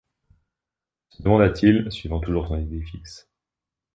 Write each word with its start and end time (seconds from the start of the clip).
se 1.09 1.21
demanda-t-il, 1.21 1.91
suivant 1.91 2.19
toujours 2.19 2.47
son 2.47 2.57
idée 2.57 2.81
fixe. 2.81 3.29